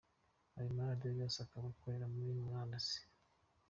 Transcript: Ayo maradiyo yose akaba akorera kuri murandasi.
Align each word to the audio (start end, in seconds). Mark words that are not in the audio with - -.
Ayo 0.57 0.69
maradiyo 0.77 1.11
yose 1.21 1.37
akaba 1.45 1.65
akorera 1.73 2.11
kuri 2.13 2.31
murandasi. 2.41 2.99